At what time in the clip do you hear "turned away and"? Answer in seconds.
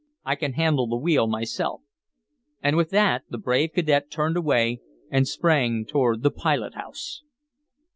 4.09-5.27